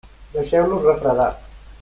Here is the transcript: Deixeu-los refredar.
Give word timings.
Deixeu-los 0.37 0.87
refredar. 0.87 1.31